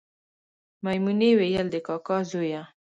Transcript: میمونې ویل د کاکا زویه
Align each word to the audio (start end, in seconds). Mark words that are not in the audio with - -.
میمونې 0.83 1.29
ویل 1.39 1.67
د 1.73 1.75
کاکا 1.87 2.17
زویه 2.29 2.61